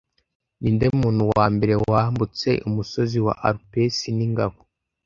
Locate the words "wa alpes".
3.25-3.97